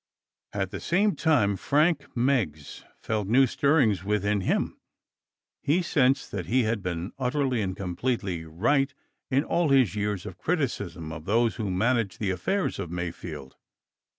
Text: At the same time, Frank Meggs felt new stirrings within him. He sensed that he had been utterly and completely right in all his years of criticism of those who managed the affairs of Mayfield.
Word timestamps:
At 0.51 0.71
the 0.71 0.79
same 0.79 1.15
time, 1.15 1.55
Frank 1.55 2.07
Meggs 2.17 2.83
felt 2.97 3.27
new 3.27 3.45
stirrings 3.45 4.03
within 4.03 4.41
him. 4.41 4.79
He 5.61 5.83
sensed 5.83 6.31
that 6.31 6.47
he 6.47 6.63
had 6.63 6.81
been 6.81 7.13
utterly 7.19 7.61
and 7.61 7.77
completely 7.77 8.43
right 8.43 8.91
in 9.29 9.43
all 9.43 9.69
his 9.69 9.93
years 9.93 10.25
of 10.25 10.39
criticism 10.39 11.11
of 11.11 11.25
those 11.25 11.57
who 11.57 11.69
managed 11.69 12.19
the 12.19 12.31
affairs 12.31 12.79
of 12.79 12.89
Mayfield. 12.89 13.57